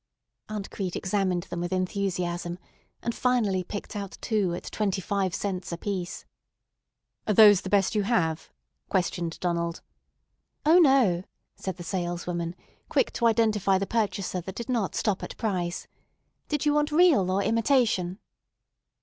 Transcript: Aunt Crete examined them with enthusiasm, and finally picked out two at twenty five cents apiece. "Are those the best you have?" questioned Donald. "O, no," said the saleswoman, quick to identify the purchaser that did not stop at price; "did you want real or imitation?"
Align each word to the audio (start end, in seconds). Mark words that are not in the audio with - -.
Aunt 0.49 0.71
Crete 0.71 0.95
examined 0.95 1.43
them 1.43 1.59
with 1.59 1.71
enthusiasm, 1.71 2.57
and 3.03 3.13
finally 3.13 3.63
picked 3.63 3.95
out 3.95 4.17
two 4.19 4.55
at 4.55 4.63
twenty 4.71 4.99
five 4.99 5.35
cents 5.35 5.71
apiece. 5.71 6.25
"Are 7.27 7.35
those 7.35 7.61
the 7.61 7.69
best 7.69 7.93
you 7.93 8.01
have?" 8.01 8.49
questioned 8.89 9.39
Donald. 9.41 9.81
"O, 10.65 10.79
no," 10.79 11.21
said 11.55 11.77
the 11.77 11.83
saleswoman, 11.83 12.55
quick 12.89 13.13
to 13.13 13.27
identify 13.27 13.77
the 13.77 13.85
purchaser 13.85 14.41
that 14.41 14.55
did 14.55 14.69
not 14.69 14.95
stop 14.95 15.21
at 15.21 15.37
price; 15.37 15.85
"did 16.47 16.65
you 16.65 16.73
want 16.73 16.91
real 16.91 17.29
or 17.29 17.43
imitation?" 17.43 18.17